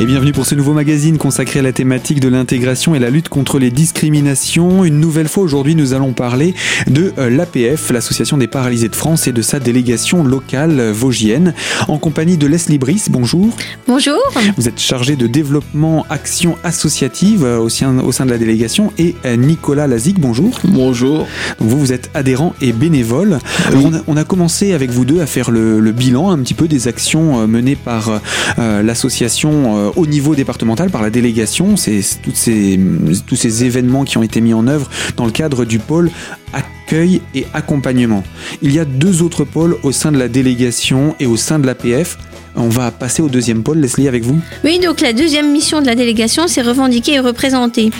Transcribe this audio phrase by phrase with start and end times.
[0.00, 3.28] Et bienvenue pour ce nouveau magazine consacré à la thématique de l'intégration et la lutte
[3.28, 4.82] contre les discriminations.
[4.82, 6.54] Une nouvelle fois aujourd'hui, nous allons parler
[6.86, 11.52] de euh, l'APF, l'Association des paralysés de France et de sa délégation locale vosgienne,
[11.86, 13.10] en compagnie de Leslie Brice.
[13.10, 13.50] Bonjour.
[13.86, 14.18] Bonjour.
[14.56, 18.94] Vous êtes chargé de développement action associative euh, au sein, au sein de la délégation
[18.96, 20.18] et euh, Nicolas Lazic.
[20.18, 20.58] Bonjour.
[20.64, 21.26] Bonjour.
[21.58, 23.38] Vous, vous êtes adhérent et bénévole.
[23.74, 26.54] On, a, on a commencé avec vous deux à faire le, le bilan un petit
[26.54, 28.18] peu des actions euh, menées par
[28.58, 31.76] euh, l'association euh, au niveau départemental, par la délégation.
[31.76, 36.10] C'est tous ces événements qui ont été mis en œuvre dans le cadre du pôle
[36.52, 38.24] accueil et accompagnement.
[38.62, 41.66] Il y a deux autres pôles au sein de la délégation et au sein de
[41.66, 42.18] l'APF.
[42.56, 44.40] On va passer au deuxième pôle, Leslie, avec vous.
[44.64, 47.90] Oui, donc la deuxième mission de la délégation, c'est revendiquer et représenter.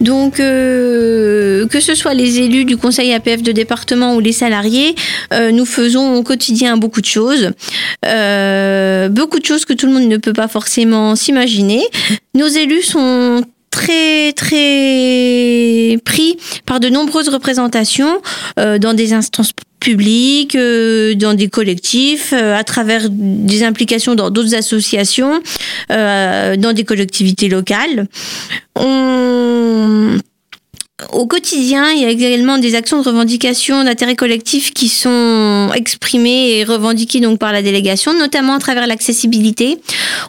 [0.00, 4.94] Donc, euh, que ce soit les élus du conseil APF de département ou les salariés,
[5.32, 7.50] euh, nous faisons au quotidien beaucoup de choses.
[8.04, 11.82] Euh, beaucoup de choses que tout le monde ne peut pas forcément s'imaginer.
[12.34, 18.20] Nos élus sont très très pris par de nombreuses représentations
[18.56, 19.52] dans des instances
[19.84, 25.42] publiques, euh, dans des collectifs, euh, à travers des implications dans d'autres associations,
[25.92, 28.06] euh, dans des collectivités locales.
[31.14, 36.58] Au quotidien, il y a également des actions de revendication d'intérêt collectif qui sont exprimées
[36.58, 39.78] et revendiquées donc par la délégation, notamment à travers l'accessibilité.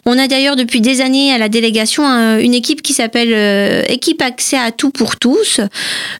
[0.04, 3.82] On a d'ailleurs depuis des années à la délégation un- une équipe qui s'appelle euh,
[3.88, 5.60] Équipe Accès à tout pour tous,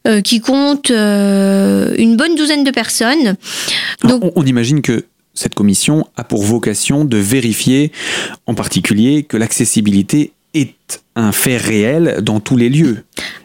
[0.07, 3.35] euh, qui compte euh, une bonne douzaine de personnes.
[4.03, 7.91] Donc- on, on imagine que cette commission a pour vocation de vérifier
[8.47, 10.73] en particulier que l'accessibilité est
[11.15, 12.97] un fait réel dans tous les lieux.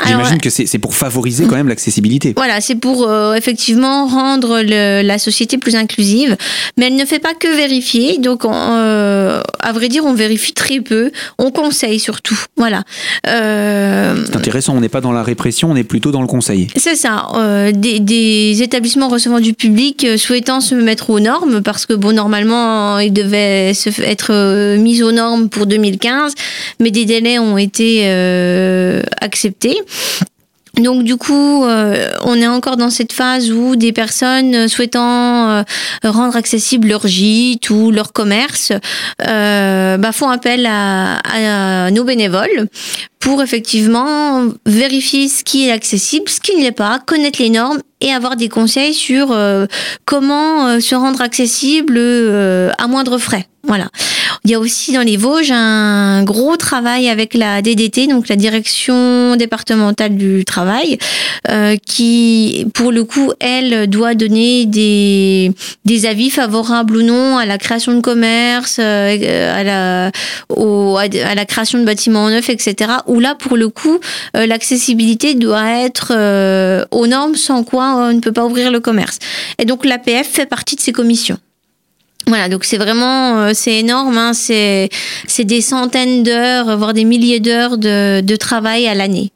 [0.06, 2.34] J'imagine que c'est pour favoriser quand même l'accessibilité.
[2.36, 6.36] Voilà, c'est pour euh, effectivement rendre le- la société plus inclusive,
[6.76, 8.18] mais elle ne fait pas que vérifier.
[8.18, 11.10] Donc, on, euh, à vrai dire, on vérifie très peu.
[11.38, 12.38] On conseille surtout.
[12.58, 12.82] Voilà.
[13.26, 16.66] Euh, C'est intéressant, on n'est pas dans la répression, on est plutôt dans le conseil.
[16.76, 17.28] c'est ça.
[17.72, 22.98] des, des établissements recevant du public souhaitant se mettre aux normes, parce que bon, normalement,
[22.98, 26.34] ils devaient se être mis aux normes pour 2015,
[26.80, 29.78] mais des délais ont été euh, acceptés.
[30.78, 35.62] Donc du coup, euh, on est encore dans cette phase où des personnes souhaitant euh,
[36.02, 38.72] rendre accessible leur gîte ou leur commerce
[39.18, 42.68] bah, font appel à nos bénévoles
[43.22, 47.78] pour effectivement vérifier ce qui est accessible, ce qui ne l'est pas, connaître les normes
[48.00, 49.66] et avoir des conseils sur euh,
[50.04, 53.46] comment euh, se rendre accessible euh, à moindre frais.
[53.64, 53.86] Voilà.
[54.44, 58.34] Il y a aussi dans les Vosges un gros travail avec la DDT, donc la
[58.34, 60.98] direction départementale du travail,
[61.48, 65.52] euh, qui, pour le coup, elle doit donner des,
[65.84, 70.10] des avis favorables ou non à la création de commerce, euh, à, la,
[70.48, 72.94] au, à la création de bâtiments neufs, etc.
[73.12, 74.00] Où là, pour le coup,
[74.36, 78.80] euh, l'accessibilité doit être euh, aux normes, sans quoi on ne peut pas ouvrir le
[78.80, 79.18] commerce.
[79.58, 81.36] Et donc l'APF fait partie de ces commissions.
[82.26, 84.88] Voilà, donc c'est vraiment euh, c'est énorme, hein, c'est
[85.40, 89.30] des centaines d'heures, voire des milliers d'heures de, de travail à l'année.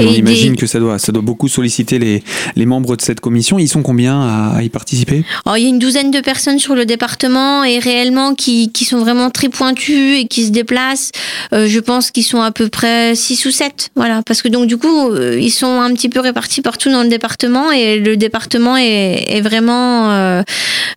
[0.00, 2.22] Et on imagine des- que ça doit, ça doit beaucoup solliciter les,
[2.56, 3.58] les membres de cette commission.
[3.58, 5.24] Ils sont combien à, à y participer?
[5.44, 8.84] Alors, il y a une douzaine de personnes sur le département et réellement qui, qui
[8.84, 11.10] sont vraiment très pointues et qui se déplacent.
[11.52, 13.90] Euh, je pense qu'ils sont à peu près 6 ou 7.
[13.96, 14.22] Voilà.
[14.26, 17.08] Parce que donc, du coup, euh, ils sont un petit peu répartis partout dans le
[17.08, 20.42] département et le département est, est vraiment euh,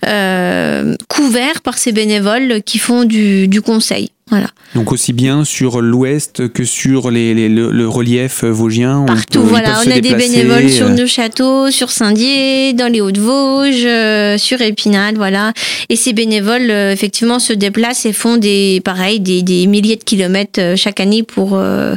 [0.06, 4.10] euh, couvert par ces bénévoles qui font du, du conseil.
[4.30, 4.48] Voilà.
[4.76, 9.00] Donc aussi bien sur l'ouest que sur les, les- le, le relief vosgien.
[9.00, 12.92] on Partout, peut- ils voilà, on a des bénévoles sur nos châteaux, sur Saint-Dié, dans
[12.92, 15.54] les Hauts-de-Vosges, euh, sur Épinal, voilà.
[15.90, 20.04] Et ces bénévoles, euh, effectivement, se déplacent et font des, pareil, des, des milliers de
[20.04, 21.96] kilomètres euh, chaque année pour, euh,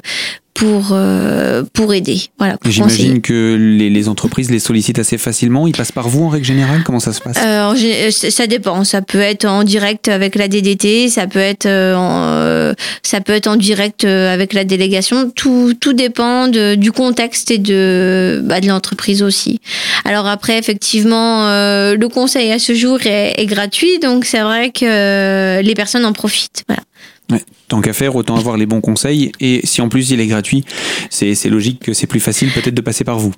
[0.61, 2.57] pour, euh, pour aider, voilà.
[2.67, 5.67] J'imagine que les, les entreprises les sollicitent assez facilement.
[5.67, 6.83] Ils passent par vous en règle générale?
[6.85, 7.39] Comment ça se passe?
[7.43, 8.85] Euh, euh, ça dépend.
[8.85, 13.33] Ça peut être en direct avec la DDT, ça peut être euh, en, ça peut
[13.33, 15.31] être en direct avec la délégation.
[15.35, 19.61] Tout, tout dépend de- du contexte et de, bah, de l'entreprise aussi.
[20.05, 24.71] Alors après, effectivement, euh, le conseil à ce jour est, est gratuit, donc c'est vrai
[24.71, 26.65] que les personnes en profitent.
[26.69, 26.83] Voilà.
[27.31, 27.43] Ouais.
[27.69, 29.31] Tant qu'à faire, autant avoir les bons conseils.
[29.41, 30.65] Et si en plus il est gratuit,
[31.11, 33.33] c'est logique que c'est plus facile peut-être de passer par vous.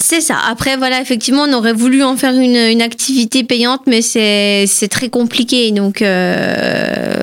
[0.00, 0.36] C'est ça.
[0.48, 5.08] Après, voilà, effectivement, on aurait voulu en faire une, une activité payante, mais c'est très
[5.08, 5.72] compliqué.
[5.72, 7.20] Donc, euh,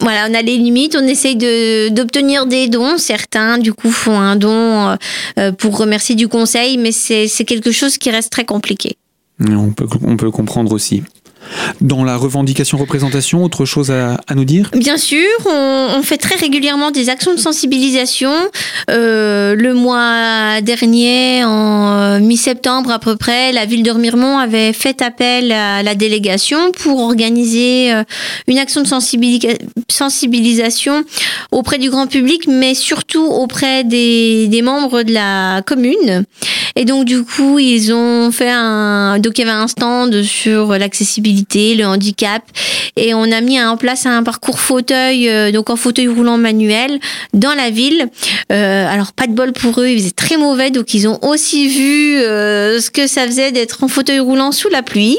[0.00, 0.96] voilà, on a les limites.
[0.98, 2.96] On essaye de- d'obtenir des dons.
[2.96, 4.96] Certains, du coup, font un don
[5.38, 8.96] euh, pour remercier du conseil, mais c'est c'est quelque chose qui reste très compliqué.
[9.46, 11.02] On peut, on peut le comprendre aussi.
[11.80, 14.70] Dans la revendication, représentation, autre chose à, nous dire?
[14.74, 18.32] Bien sûr, on, fait très régulièrement des actions de sensibilisation.
[18.90, 25.02] Euh, le mois dernier, en mi-septembre à peu près, la ville de Remiremont avait fait
[25.02, 28.04] appel à la délégation pour organiser euh,
[28.46, 28.88] une action de
[29.88, 31.04] sensibilisation
[31.50, 36.24] auprès du grand public, mais surtout auprès des, des membres de la commune.
[36.76, 40.78] Et donc du coup, ils ont fait un donc il y avait un stand sur
[40.78, 42.42] l'accessibilité, le handicap.
[42.96, 46.98] Et on a mis en place un parcours fauteuil euh, donc en fauteuil roulant manuel
[47.32, 48.08] dans la ville.
[48.50, 51.68] Euh, alors pas de bol pour eux, ils faisaient très mauvais donc ils ont aussi
[51.68, 55.18] vu euh, ce que ça faisait d'être en fauteuil roulant sous la pluie.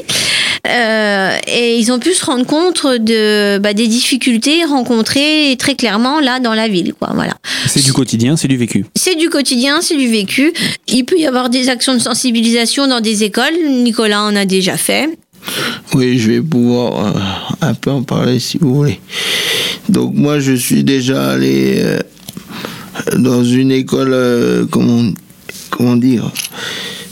[0.65, 6.39] Et ils ont pu se rendre compte de bah, des difficultés rencontrées très clairement là
[6.39, 7.33] dans la ville quoi voilà.
[7.65, 8.85] C'est du quotidien c'est du vécu.
[8.93, 10.53] C'est du quotidien c'est du vécu.
[10.87, 13.55] Il peut y avoir des actions de sensibilisation dans des écoles.
[13.67, 15.09] Nicolas en a déjà fait
[15.93, 17.19] oui, je vais pouvoir euh,
[17.61, 18.99] un peu en parler si vous voulez.
[19.87, 21.99] Donc moi, je suis déjà allé euh,
[23.17, 25.03] dans une école, comment,
[25.69, 26.31] comment dire,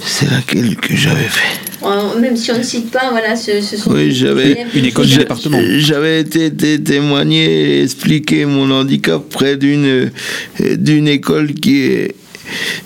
[0.06, 1.68] c'est laquelle que j'avais fait?
[2.20, 5.60] Même si on ne cite pas, voilà, ce, sont oui, j'avais une école du département.
[5.78, 6.52] J'avais été
[6.84, 10.12] témoigné et expliqué mon handicap près d'une
[10.60, 12.16] d'une école qui est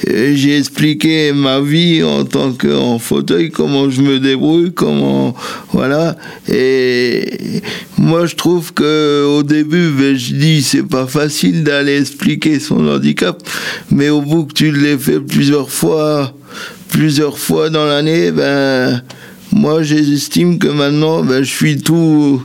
[0.07, 5.35] j'ai expliqué ma vie en tant qu'en fauteuil, comment je me débrouille, comment
[5.71, 6.15] voilà.
[6.47, 7.61] Et
[7.97, 12.87] moi, je trouve que au début, ben, je dis c'est pas facile d'aller expliquer son
[12.87, 13.41] handicap,
[13.91, 16.33] mais au bout que tu l'aies fait plusieurs fois,
[16.89, 19.01] plusieurs fois dans l'année, ben,
[19.51, 22.41] moi j'estime que maintenant ben, je suis tout,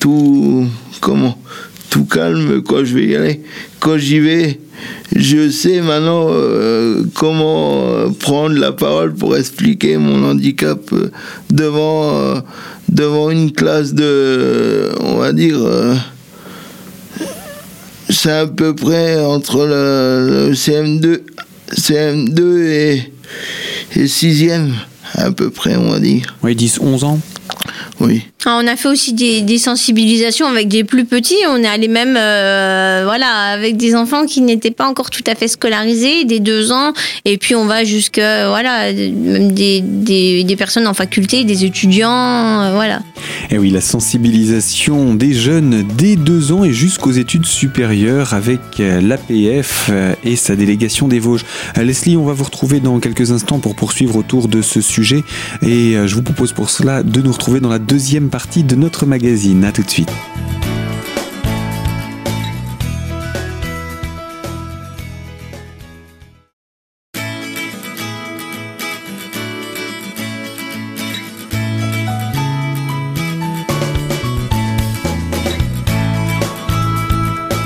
[0.00, 0.66] tout,
[1.00, 1.38] comment,
[1.90, 3.40] tout calme quand je vais y aller.
[3.80, 4.60] Quand j'y vais,
[5.14, 11.10] je sais maintenant euh, comment prendre la parole pour expliquer mon handicap euh,
[11.50, 12.40] devant, euh,
[12.88, 15.58] devant une classe de, on va dire,
[18.08, 21.20] c'est à peu près entre le, le CM2,
[21.76, 23.12] CM2 et
[23.96, 24.74] et sixième,
[25.14, 26.34] à peu près, on va dire.
[26.42, 27.20] Oui, 10, 11 ans
[28.00, 28.22] Oui.
[28.44, 31.36] Ah, on a fait aussi des, sensibilisations avec des plus petits.
[31.48, 35.36] On est allé même, euh, voilà, avec des enfants qui n'étaient pas encore tout à
[35.36, 36.92] fait scolarisés, des deux ans.
[37.24, 42.10] Et puis on va jusqu'à, voilà, même des, personnes en faculté, des étudiants,
[42.62, 43.00] euh, voilà.
[43.50, 49.00] Et oui, la sensibilisation des jeunes dès deux ans et jusqu'aux études supérieures avec euh,
[49.00, 49.90] l'APF
[50.24, 51.44] et sa délégation des Vosges.
[51.76, 55.22] Leslie, on va vous retrouver dans quelques instants pour poursuivre autour de ce sujet.
[55.62, 59.04] Et je vous propose pour cela de nous retrouver dans la deuxième partie de notre
[59.04, 59.62] magazine.
[59.62, 60.10] A tout de suite.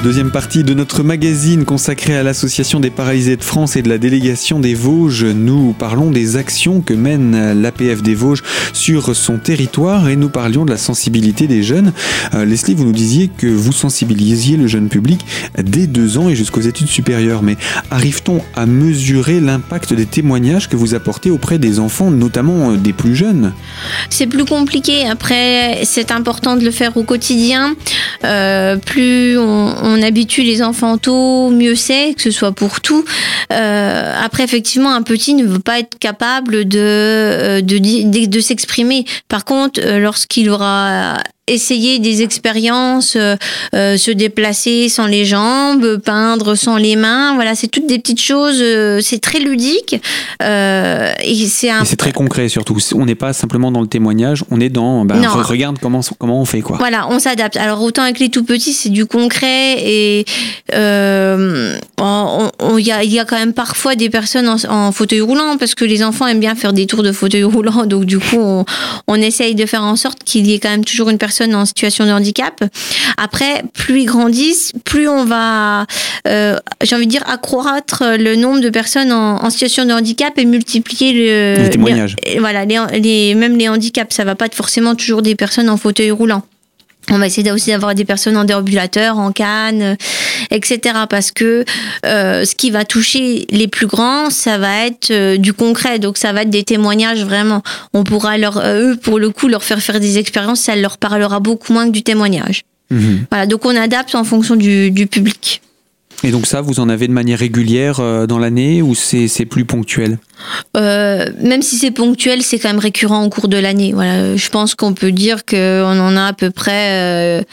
[0.07, 3.99] Deuxième partie de notre magazine consacré à l'Association des paralysés de France et de la
[3.99, 5.25] délégation des Vosges.
[5.25, 10.65] Nous parlons des actions que mène l'APF des Vosges sur son territoire et nous parlions
[10.65, 11.93] de la sensibilité des jeunes.
[12.35, 15.27] Euh, Leslie, vous nous disiez que vous sensibilisiez le jeune public
[15.61, 17.43] dès deux ans et jusqu'aux études supérieures.
[17.43, 17.57] Mais
[17.91, 22.93] arrive-t-on à mesurer l'impact des témoignages que vous apportez auprès des enfants, notamment euh, des
[22.93, 23.55] plus jeunes?
[24.09, 25.05] C'est plus compliqué.
[25.09, 27.75] Après, c'est important de le faire au quotidien.
[28.23, 33.05] Euh, plus on habitue les enfants tôt, mieux c'est, que ce soit pour tout.
[33.53, 39.05] Euh, après, effectivement, un petit ne veut pas être capable de, euh, de, de s'exprimer.
[39.29, 43.37] Par contre, euh, lorsqu'il aura essayer des expériences, euh,
[43.75, 47.35] euh, se déplacer sans les jambes, peindre sans les mains.
[47.35, 48.59] Voilà, c'est toutes des petites choses.
[48.61, 49.95] Euh, c'est très ludique
[50.41, 51.85] et c'est un...
[51.85, 52.77] c'est très concret surtout.
[52.95, 55.05] On n'est pas simplement dans le témoignage, on est dans.
[55.05, 56.79] Bah, regarde comment comment on fait quoi.
[56.79, 57.57] Voilà, on s'adapte.
[57.57, 60.25] Alors autant avec les tout petits, c'est du concret et
[60.69, 65.75] il y, a, y a quand même parfois des personnes en, en, fauteuil roulant parce
[65.75, 67.87] que les enfants aiment bien faire des tours de fauteuil roulant.
[67.87, 68.65] Donc du coup, on,
[69.07, 71.65] on essaye de faire en sorte qu'il y ait quand même toujours une personne en
[71.65, 72.63] situation de handicap.
[73.17, 75.87] Après, plus ils grandissent, plus on va,
[76.29, 80.45] euh, j'ai envie de dire, accroître le nombre de personnes en, situation de handicap et
[80.45, 82.17] multiplier le, les témoignages.
[82.39, 84.15] voilà, les, même les handicaps.
[84.15, 86.43] Ça va pas être forcément toujours des personnes en fauteuil roulant.
[87.11, 89.97] On va essayer aussi d'avoir des personnes en déambulateur, en canne,
[90.51, 90.95] etc.
[91.09, 91.65] Parce que
[92.05, 95.99] euh, ce qui va toucher les plus grands, ça va être euh, du concret.
[95.99, 97.63] Donc ça va être des témoignages vraiment.
[97.93, 100.61] On pourra leur, eux, pour le coup, leur faire faire des expériences.
[100.61, 102.63] Ça leur parlera beaucoup moins que du témoignage.
[102.91, 103.27] Mhm.
[103.31, 103.47] Voilà.
[103.47, 105.61] Donc on adapte en fonction du, du public.
[106.25, 109.67] Et donc ça, vous en avez de manière régulière euh, dans l'année ou c'est plus
[109.67, 110.19] ponctuel?
[110.77, 113.93] Euh, Même si c'est ponctuel, c'est quand même récurrent au cours de l'année.
[113.93, 117.45] Voilà, je pense qu'on peut dire qu'on en a à peu près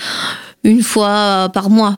[0.63, 1.97] une fois par mois.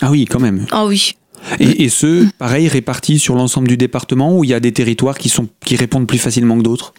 [0.00, 0.66] Ah oui, quand même.
[0.70, 1.14] Ah oui.
[1.58, 5.16] Et, et ce, pareil, répartis sur l'ensemble du département ou il y a des territoires
[5.16, 6.92] qui, sont, qui répondent plus facilement que d'autres?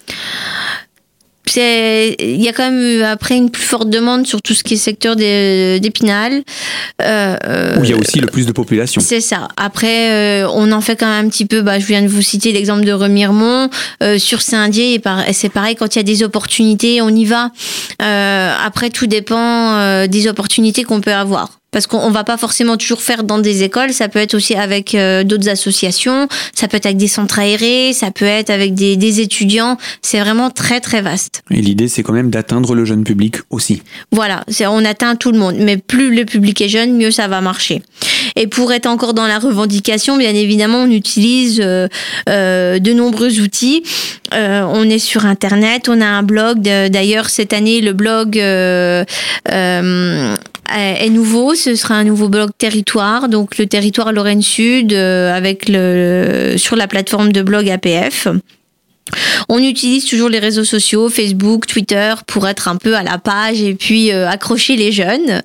[1.54, 4.78] Il y a quand même après une plus forte demande sur tout ce qui est
[4.78, 6.44] secteur d'Épinal.
[7.02, 9.02] Euh, Où il y a aussi le plus de population.
[9.02, 9.50] C'est ça.
[9.58, 11.62] Après, euh, on en fait quand même un petit peu.
[11.62, 13.70] Bah, je viens de vous citer l'exemple de Remiremont.
[14.02, 15.02] Euh, sur Saint-Dié,
[15.34, 17.52] c'est pareil, quand il y a des opportunités, on y va.
[18.02, 22.78] Euh, après, tout dépend euh, des opportunités qu'on peut avoir parce qu'on va pas forcément
[22.78, 26.78] toujours faire dans des écoles, ça peut être aussi avec euh, d'autres associations, ça peut
[26.78, 30.80] être avec des centres aérés, ça peut être avec des, des étudiants, c'est vraiment très
[30.82, 31.42] très vaste.
[31.50, 33.82] Et l'idée c'est quand même d'atteindre le jeune public aussi.
[34.12, 37.42] Voilà, on atteint tout le monde, mais plus le public est jeune, mieux ça va
[37.42, 37.82] marcher.
[38.36, 41.88] Et pour être encore dans la revendication, bien évidemment, on utilise euh,
[42.30, 43.84] euh, de nombreux outils.
[44.34, 46.62] Euh, on est sur Internet, on a un blog.
[46.62, 49.04] D'ailleurs, cette année, le blog euh,
[49.52, 50.36] euh,
[50.78, 51.56] est nouveau.
[51.56, 56.88] Ce sera un nouveau blog territoire, donc le territoire Lorraine Sud, avec le sur la
[56.88, 58.28] plateforme de blog APF.
[59.50, 63.62] On utilise toujours les réseaux sociaux, Facebook, Twitter, pour être un peu à la page
[63.62, 65.42] et puis euh, accrocher les jeunes.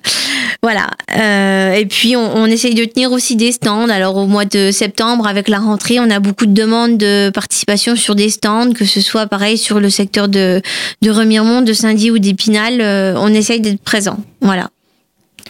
[0.63, 0.89] Voilà.
[1.15, 3.89] Euh, et puis on, on, essaye de tenir aussi des stands.
[3.89, 7.95] Alors au mois de septembre, avec la rentrée, on a beaucoup de demandes de participation
[7.95, 10.61] sur des stands, que ce soit pareil sur le secteur de,
[11.01, 12.81] de Remiremont, de Saint-Dié ou d'Épinal.
[12.81, 14.17] Euh, on essaye d'être présent.
[14.41, 14.69] Voilà.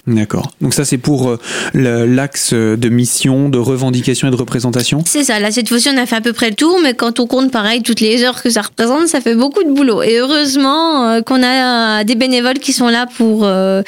[0.07, 0.51] D'accord.
[0.61, 1.37] Donc ça, c'est pour euh,
[1.75, 5.03] l'axe de mission, de revendication et de représentation?
[5.05, 5.37] C'est ça.
[5.41, 7.51] Là, cette fois-ci, on a fait à peu près le tour, mais quand on compte,
[7.51, 10.01] pareil, toutes les heures que ça représente, ça fait beaucoup de boulot.
[10.03, 13.81] Et heureusement euh, qu'on a des bénévoles qui sont là pour, euh,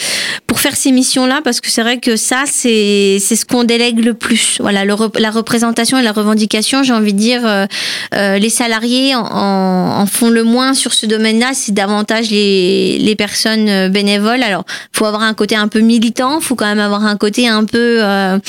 [0.46, 4.14] pour faire ces missions-là, parce que c'est vrai que ça, c'est ce qu'on délègue le
[4.14, 4.58] plus.
[4.60, 7.68] Voilà, la représentation et la revendication, j'ai envie de dire,
[8.14, 14.44] les salariés en, font le moins sur ce domaine-là, c'est davantage les, les personnes bénévoles.
[14.44, 17.48] Alors, faut avoir un côté un peu militant il faut quand même avoir un côté
[17.48, 18.40] un peu euh,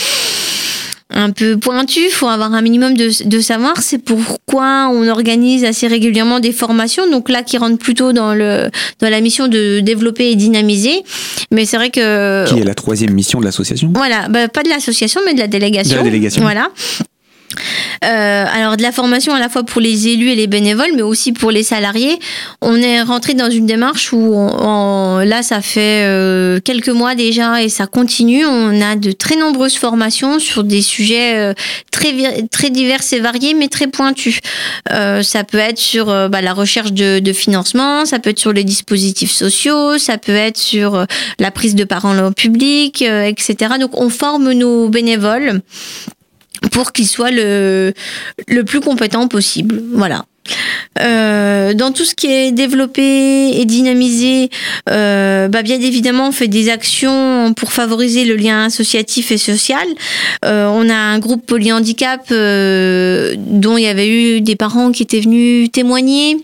[1.12, 3.74] un peu pointu, faut avoir un minimum de, de savoir.
[3.82, 8.70] C'est pourquoi on organise assez régulièrement des formations, donc là qui rentrent plutôt dans le
[9.00, 11.02] dans la mission de développer et dynamiser.
[11.50, 13.92] Mais c'est vrai que qui est la troisième mission de l'association?
[13.94, 15.94] Voilà, bah, pas de l'association, mais de la délégation.
[15.94, 16.42] De la délégation.
[16.42, 16.70] Voilà.
[18.04, 21.02] Euh, alors de la formation à la fois pour les élus et les bénévoles, mais
[21.02, 22.19] aussi pour les salariés.
[22.61, 24.35] On est rentré dans une démarche où
[25.25, 28.45] là, ça fait euh, quelques mois déjà et ça continue.
[28.45, 31.54] On a de très nombreuses formations sur des sujets euh,
[31.90, 32.14] très
[32.50, 34.38] très divers et variés, mais très pointus.
[34.92, 38.52] Euh, ça peut être sur bah, la recherche de, de, financement, ça peut être sur
[38.52, 41.07] les dispositifs sociaux, ça peut être sur
[41.38, 43.75] la prise de parole au public, etc.
[43.80, 45.61] Donc on forme nos bénévoles
[46.72, 47.92] pour qu'il soit le,
[48.48, 49.82] le plus compétent possible.
[49.92, 50.24] Voilà.
[51.00, 54.50] Euh, dans tout ce qui est développé et dynamisé,
[54.88, 59.87] euh, bah bien évidemment, on fait des actions pour favoriser le lien associatif et social.
[60.45, 65.21] Euh, on a un groupe polyhandicap dont il y avait eu des parents qui étaient
[65.21, 66.37] venus témoigner,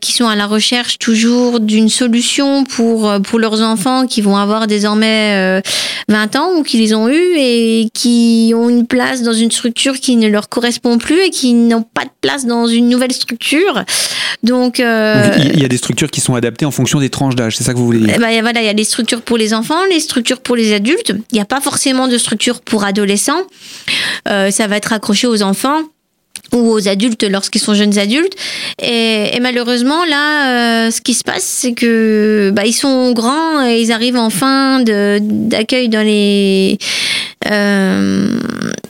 [0.00, 4.66] qui sont à la recherche toujours d'une solution pour pour leurs enfants qui vont avoir
[4.66, 5.62] désormais
[6.08, 9.98] 20 ans ou qui les ont eus et qui ont une place dans une structure
[10.00, 13.84] qui ne leur correspond plus et qui n'ont pas de place dans une nouvelle structures.
[14.42, 17.56] Donc, euh, il y a des structures qui sont adaptées en fonction des tranches d'âge,
[17.56, 19.54] c'est ça que vous voulez dire bah, Voilà, il y a des structures pour les
[19.54, 21.12] enfants, les structures pour les adultes.
[21.32, 23.42] Il n'y a pas forcément de structure pour adolescents.
[24.28, 25.82] Euh, ça va être accroché aux enfants
[26.54, 28.34] ou aux adultes lorsqu'ils sont jeunes adultes.
[28.82, 33.64] Et, et malheureusement, là, euh, ce qui se passe, c'est que bah, ils sont grands
[33.66, 36.78] et ils arrivent en fin d'accueil dans les
[37.50, 38.38] euh,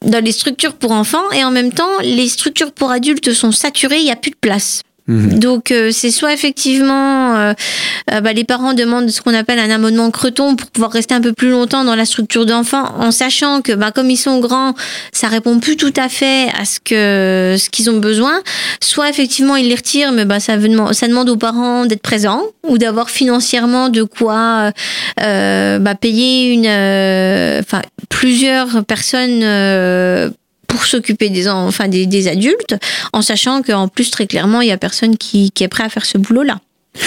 [0.04, 3.98] dans les structures pour enfants et en même temps, les structures pour adultes sont saturées,
[3.98, 4.82] il n'y a plus de place.
[5.06, 5.38] Mhm.
[5.38, 7.54] Donc euh, c'est soit effectivement
[8.10, 11.14] euh, euh, bah, les parents demandent ce qu'on appelle un abonnement creton pour pouvoir rester
[11.14, 14.38] un peu plus longtemps dans la structure d'enfants en sachant que bah, comme ils sont
[14.40, 14.74] grands
[15.12, 18.40] ça répond plus tout à fait à ce que ce qu'ils ont besoin
[18.82, 20.54] soit effectivement ils les retirent mais bah, ça,
[20.92, 24.72] ça demande aux parents d'être présents ou d'avoir financièrement de quoi
[25.16, 26.66] bah, payer une
[27.60, 29.40] enfin plusieurs personnes
[30.66, 32.76] pour s'occuper des, enfin, des, des, adultes,
[33.12, 35.88] en sachant qu'en plus, très clairement, il n'y a personne qui, qui est prêt à
[35.88, 36.60] faire ce boulot-là.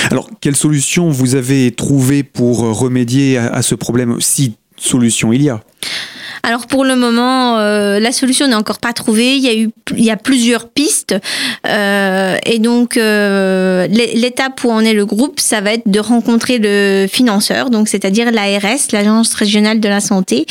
[0.10, 5.42] Alors, quelle solution vous avez trouvé pour remédier à, à ce problème Si solution il
[5.44, 5.64] y a?
[6.46, 9.38] Alors pour le moment, euh, la solution n'est encore pas trouvée.
[9.38, 11.16] Il y a eu, il y a plusieurs pistes,
[11.66, 16.58] euh, et donc euh, l'étape où en est le groupe, ça va être de rencontrer
[16.58, 20.46] le financeur, donc c'est-à-dire l'ARS, l'Agence régionale de la santé,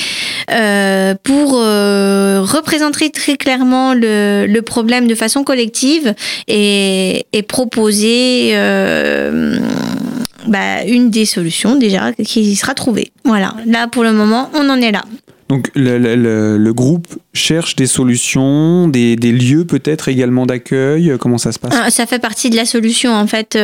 [1.25, 6.15] pour représenter très clairement le, problème de façon collective
[6.49, 8.55] et, proposer
[10.47, 13.13] bah, une des solutions déjà qui sera trouvée.
[13.25, 15.03] Voilà, là pour le moment, on en est là.
[15.53, 15.99] Donc le,
[16.57, 21.13] le, groupe cherche des solutions, des, des lieux peut-être également d'accueil.
[21.21, 21.75] Comment ça se passe?
[21.77, 23.59] Ah, Ça fait partie de la solution en fait.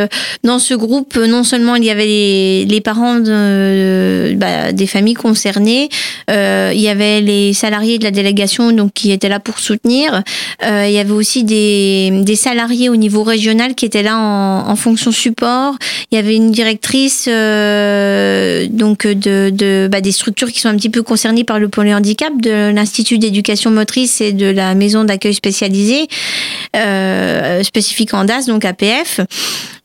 [0.44, 5.14] Dans ce groupe, non seulement il y avait les, les parents de, bah, des familles
[5.14, 5.88] concernées,
[6.30, 10.22] euh, il y avait les salariés de la délégation donc qui étaient là pour soutenir.
[10.66, 14.68] Euh, il y avait aussi des, des salariés au niveau régional qui étaient là en,
[14.68, 15.76] en fonction support.
[16.12, 20.76] Il y avait une directrice euh, donc de, de bah, des structures qui sont un
[20.76, 25.04] petit peu concernées par le le handicap de l'Institut d'éducation motrice et de la maison
[25.04, 26.08] d'accueil spécialisée,
[26.76, 29.20] euh, spécifique en DAS, donc APF.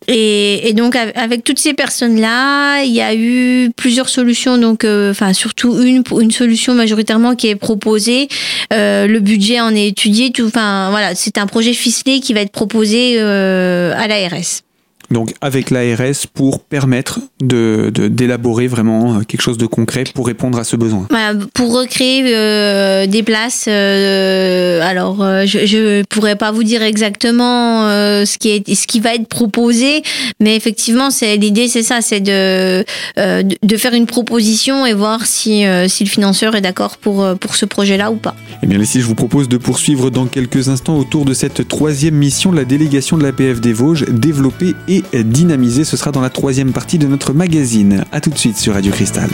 [0.07, 5.11] Et, et, donc avec toutes ces personnes-là, il y a eu plusieurs solutions, donc euh,
[5.11, 8.27] enfin surtout une une solution majoritairement qui est proposée.
[8.73, 10.45] Euh, le budget en est étudié, tout.
[10.45, 14.63] Enfin voilà, c'est un projet ficelé qui va être proposé euh, à l'ARS
[15.11, 20.63] donc avec l'ARS pour permettre de, d'élaborer vraiment quelque chose de concret pour répondre à
[20.63, 21.07] ce besoin.
[21.09, 26.81] Voilà, pour recréer euh, des places, euh, alors euh, je ne pourrais pas vous dire
[26.81, 30.03] exactement euh, ce, qui est, ce qui va être proposé,
[30.39, 32.83] mais effectivement c'est, l'idée c'est ça, c'est de,
[33.17, 37.55] euh, de faire une proposition et voir si, si le financeur est d'accord pour, pour
[37.55, 38.35] ce projet-là ou pas.
[38.61, 42.15] Eh bien ici je vous propose de poursuivre dans quelques instants autour de cette troisième
[42.15, 45.83] mission de la délégation de l'APF des Vosges, développer et dynamiser.
[45.83, 48.05] Ce sera dans la troisième partie de notre magazine.
[48.11, 49.29] A tout de suite sur Radio Cristal.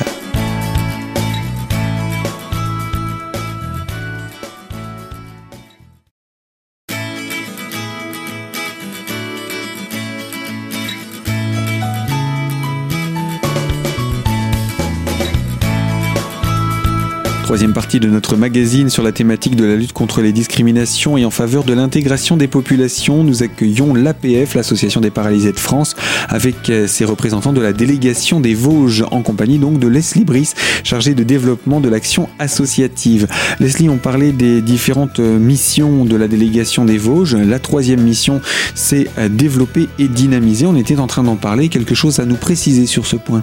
[17.49, 21.25] Troisième partie de notre magazine sur la thématique de la lutte contre les discriminations et
[21.25, 23.23] en faveur de l'intégration des populations.
[23.23, 25.95] Nous accueillons l'APF, l'Association des paralysés de France,
[26.27, 31.15] avec ses représentants de la délégation des Vosges, en compagnie donc de Leslie Brice, chargée
[31.15, 33.25] de développement de l'action associative.
[33.59, 37.35] Leslie, on parlait des différentes missions de la délégation des Vosges.
[37.35, 38.41] La troisième mission,
[38.75, 40.67] c'est développer et dynamiser.
[40.67, 41.69] On était en train d'en parler.
[41.69, 43.41] Quelque chose à nous préciser sur ce point?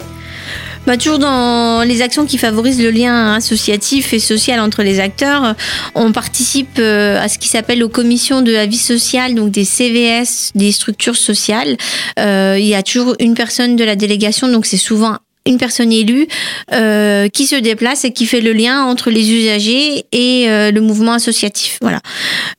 [0.86, 5.54] Bah, toujours dans les actions qui favorisent le lien associatif et social entre les acteurs,
[5.94, 9.64] on participe euh, à ce qui s'appelle aux commissions de la vie sociale, donc des
[9.64, 11.76] CVS, des structures sociales.
[12.18, 15.92] Euh, il y a toujours une personne de la délégation, donc c'est souvent une personne
[15.92, 16.26] élue
[16.72, 20.80] euh, qui se déplace et qui fait le lien entre les usagers et euh, le
[20.80, 21.78] mouvement associatif.
[21.80, 22.00] Voilà.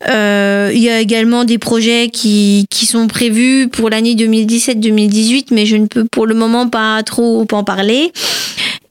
[0.09, 5.65] Euh, il y a également des projets qui, qui sont prévus pour l'année 2017-2018, mais
[5.65, 8.11] je ne peux pour le moment pas trop en parler.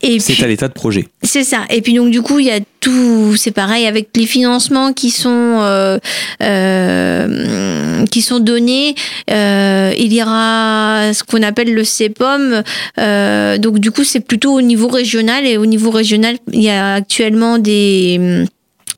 [0.02, 1.08] C'est à l'état de projet.
[1.22, 1.64] C'est ça.
[1.70, 5.10] Et puis donc du coup, il y a tout, c'est pareil avec les financements qui
[5.10, 5.98] sont euh,
[6.42, 8.94] euh, qui sont donnés.
[9.30, 12.62] Euh, il y aura ce qu'on appelle le CEPOM.
[12.98, 16.70] Euh, donc du coup, c'est plutôt au niveau régional et au niveau régional, il y
[16.70, 18.46] a actuellement des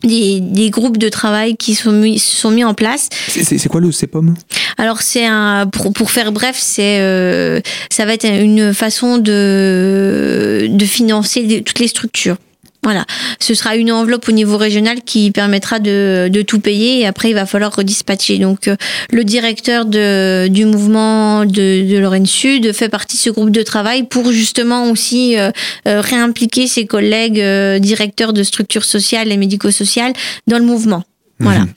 [0.02, 3.08] des, des, groupes de travail qui sont mis, sont mis en place.
[3.28, 4.34] C'est quoi le CEPOM
[4.76, 10.66] Alors c'est un pour, pour faire bref, c'est euh, ça va être une façon de
[10.68, 12.36] de financer toutes les structures.
[12.84, 13.04] Voilà,
[13.40, 17.34] ce sera une enveloppe au niveau régional qui permettra de, tout payer et après il
[17.34, 18.38] va falloir redispatcher.
[18.38, 18.76] Donc euh,
[19.10, 24.04] le directeur du mouvement de, de Lorraine Sud fait partie de ce groupe de travail
[24.04, 25.50] pour justement aussi euh,
[25.88, 27.42] euh, réimpliquer ses collègues
[27.80, 30.12] directeurs de structures sociales et médico-sociales
[30.46, 31.02] dans le mouvement.
[31.40, 31.60] Voilà.
[31.60, 31.68] Mhm.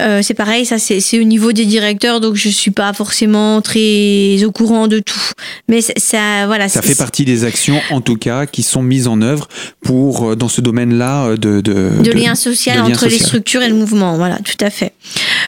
[0.00, 4.42] Euh, c'est pareil, ça c'est au niveau des directeurs, donc je suis pas forcément très
[4.44, 5.20] au courant de tout.
[5.68, 6.68] Mais ça, voilà.
[6.68, 9.48] Ça fait partie des actions, en tout cas, qui sont mises en œuvre
[9.82, 13.18] pour euh, dans ce domaine-là euh, de de, de, lien social de lien entre social.
[13.18, 14.16] les structures et le mouvement.
[14.16, 14.92] Voilà, tout à fait.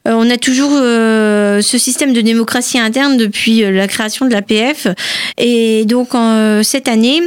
[0.07, 4.87] Euh, on a toujours euh, ce système de démocratie interne depuis la création de l'APF,
[5.38, 6.11] et donc
[6.62, 7.20] cette année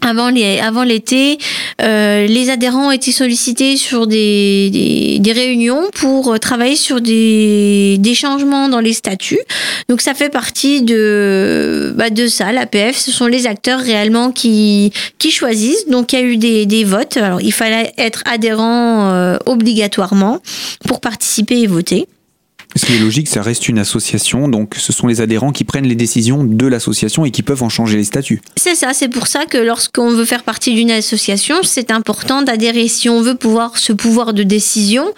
[0.00, 1.38] avant les avant l'été,
[1.82, 7.96] euh, les adhérents ont été sollicités sur des, des, des, réunions pour travailler sur des,
[7.98, 9.40] des changements dans les statuts.
[9.88, 12.52] Donc ça fait partie de bah, de ça.
[12.52, 15.88] L'APF, ce sont les acteurs réellement qui qui choisissent.
[15.88, 17.16] Donc il y a eu des, des votes.
[17.16, 20.40] Alors il fallait être adhérent euh, obligatoirement
[20.86, 22.06] pour participer et voter.
[22.78, 25.88] Ce qui est logique, ça reste une association, donc ce sont les adhérents qui prennent
[25.88, 28.40] les décisions de l'association et qui peuvent en changer les statuts.
[28.54, 32.86] C'est ça, c'est pour ça que lorsqu'on veut faire partie d'une association, c'est important d'adhérer
[32.86, 35.12] si on veut pouvoir ce pouvoir de décision.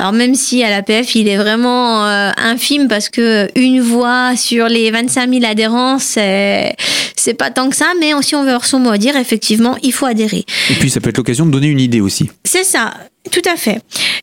[0.00, 4.66] Alors même si à l'APF il est vraiment euh, infime parce que une voix sur
[4.66, 6.74] les 25 000 adhérents, c'est
[7.14, 9.76] c'est pas tant que ça, mais si on veut avoir son mot à dire, effectivement,
[9.84, 10.44] il faut adhérer.
[10.68, 12.28] Et puis ça peut être l'occasion de donner une idée aussi.
[12.44, 12.92] C'est ça.
[13.30, 13.80] Tout à fait.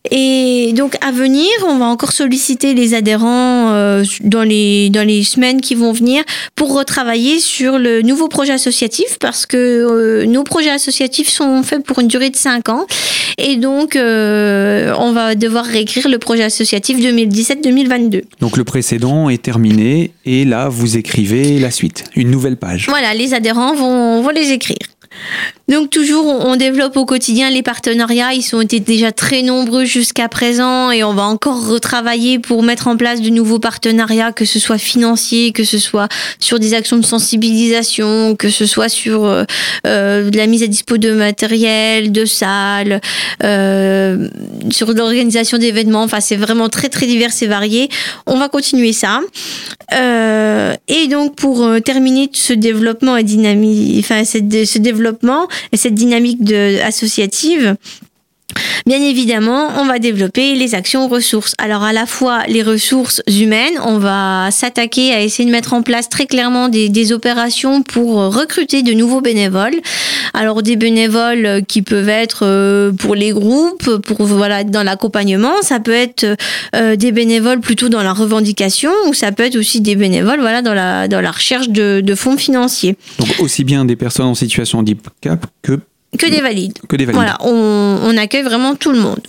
[0.10, 5.24] Et donc à venir, on va encore solliciter les adhérents euh, dans, les, dans les
[5.24, 6.24] semaines qui vont venir
[6.56, 11.84] pour retravailler sur le nouveau projet associatif parce que euh, nos projets associatifs sont faits
[11.84, 12.86] pour une durée de 5 ans.
[13.38, 18.24] Et donc euh, on va devoir réécrire le projet associatif 2017-2022.
[18.40, 22.88] Donc le précédent est terminé et là vous écrivez la suite, une nouvelle page.
[22.88, 24.78] Voilà, les adhérents vont, vont les écrire.
[25.72, 28.34] Donc toujours, on développe au quotidien les partenariats.
[28.34, 32.90] Ils ont été déjà très nombreux jusqu'à présent et on va encore retravailler pour mettre
[32.90, 36.98] en place de nouveaux partenariats, que ce soit financiers, que ce soit sur des actions
[36.98, 39.46] de sensibilisation, que ce soit sur euh,
[39.88, 43.00] euh la mise à dispo de matériel, de salles,
[43.46, 44.28] euh,
[44.72, 46.04] sur l'organisation d'événements.
[46.04, 47.88] Enfin, c'est vraiment très très divers et varié.
[48.28, 49.22] On va continuer ça.
[49.94, 55.96] Euh, et donc pour euh, terminer ce développement et dynamique, enfin ce développement et cette
[55.96, 57.76] dynamique de, associative,
[58.86, 61.54] Bien évidemment, on va développer les actions ressources.
[61.58, 65.82] Alors à la fois les ressources humaines, on va s'attaquer à essayer de mettre en
[65.82, 69.76] place très clairement des, opérations pour recruter de nouveaux bénévoles.
[70.34, 75.80] Alors des bénévoles qui peuvent être euh, pour les groupes, pour voilà dans l'accompagnement, ça
[75.80, 76.38] peut être
[76.76, 80.62] euh, des bénévoles plutôt dans la revendication ou ça peut être aussi des bénévoles voilà
[80.62, 82.96] dans la dans la recherche de, de fonds financiers.
[83.20, 85.80] Donc aussi bien des personnes en situation de handicap que
[86.18, 86.78] que des valides.
[86.88, 87.22] Que des valides.
[87.22, 89.22] Voilà, on, on accueille vraiment tout le monde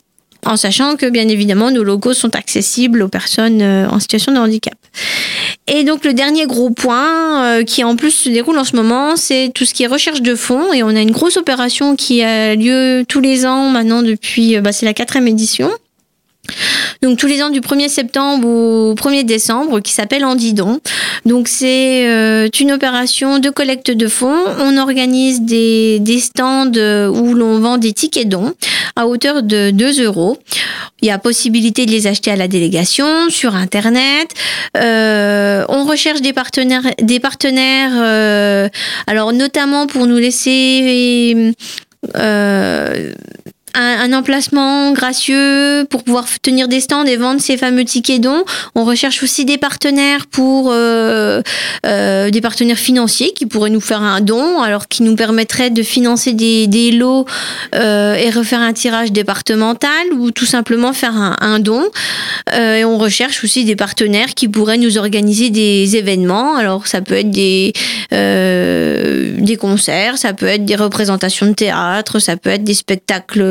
[0.44, 4.38] en sachant que bien évidemment nos locaux sont accessibles aux personnes euh, en situation de
[4.38, 4.74] handicap.
[5.68, 9.16] Et donc le dernier gros point euh, qui en plus se déroule en ce moment,
[9.16, 12.22] c'est tout ce qui est recherche de fonds et on a une grosse opération qui
[12.22, 15.70] a lieu tous les ans maintenant depuis, euh, bah, c'est la quatrième édition.
[17.02, 20.80] Donc tous les ans du 1er septembre au 1er décembre qui s'appelle Andidon.
[21.26, 24.44] Donc c'est euh, une opération de collecte de fonds.
[24.60, 28.54] On organise des, stands où l'on vend des tickets dons
[28.94, 30.38] à hauteur de 2 euros.
[31.00, 34.28] Il y a possibilité de les acheter à la délégation sur internet.
[34.76, 37.92] Euh, on recherche des partenaires, des partenaires.
[37.94, 38.68] Euh,
[39.08, 41.52] alors notamment pour nous laisser
[42.16, 43.12] euh,
[43.74, 48.44] un, emplacement gracieux pour pouvoir tenir des stands et vendre ces fameux tickets dons.
[48.74, 51.42] On recherche aussi des partenaires pour euh,
[51.86, 55.82] euh, des partenaires financiers qui pourraient nous faire un don, alors qui nous permettrait de
[55.82, 57.26] financer des, des lots
[57.74, 61.84] euh, et refaire un tirage départemental ou tout simplement faire un, un don.
[62.54, 66.56] Euh, et on recherche aussi des partenaires qui pourraient nous organiser des événements.
[66.56, 67.72] Alors ça peut être des
[68.12, 73.42] euh, des concerts, ça peut être des représentations de théâtre, ça peut être des spectacles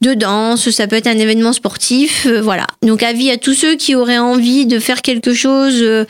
[0.00, 2.66] de danse, ça peut être un événement sportif, euh, voilà.
[2.82, 6.04] Donc avis à tous ceux qui auraient envie de faire quelque chose euh,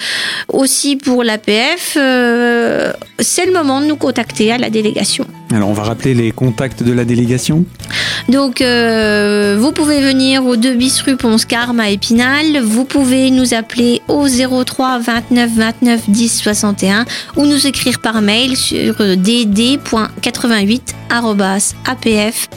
[0.48, 5.26] aussi pour l'APF, euh, c'est le moment de nous contacter à la délégation.
[5.54, 7.64] Alors on va rappeler les contacts de la délégation.
[8.28, 13.30] Donc euh, vous pouvez venir au 2 bis rue Ponce Carme à Épinal, vous pouvez
[13.30, 17.04] nous appeler au 03 29 29 10 61
[17.36, 20.80] ou nous écrire par mail sur dd.88
[21.86, 22.54] apf.asso.fr.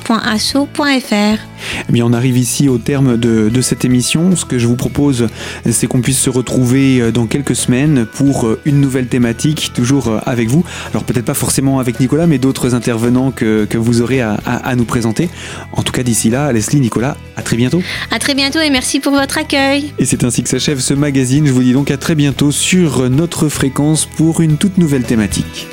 [1.89, 4.35] Eh bien, on arrive ici au terme de, de cette émission.
[4.35, 5.27] Ce que je vous propose,
[5.69, 10.63] c'est qu'on puisse se retrouver dans quelques semaines pour une nouvelle thématique, toujours avec vous.
[10.91, 14.69] Alors peut-être pas forcément avec Nicolas, mais d'autres intervenants que, que vous aurez à, à,
[14.69, 15.29] à, nous présenter.
[15.73, 17.81] En tout cas, d'ici là, Leslie, Nicolas, à très bientôt.
[18.11, 19.93] À très bientôt et merci pour votre accueil.
[19.99, 21.45] Et c'est ainsi que s'achève ce magazine.
[21.45, 25.67] Je vous dis donc à très bientôt sur notre fréquence pour une toute nouvelle thématique.